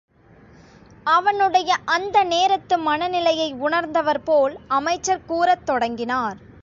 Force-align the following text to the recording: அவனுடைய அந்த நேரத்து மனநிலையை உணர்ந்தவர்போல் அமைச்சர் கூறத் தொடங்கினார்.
அவனுடைய 1.03 1.77
அந்த 1.85 2.23
நேரத்து 2.23 2.77
மனநிலையை 2.77 3.53
உணர்ந்தவர்போல் 3.53 4.55
அமைச்சர் 4.67 5.25
கூறத் 5.25 5.65
தொடங்கினார். 5.65 6.37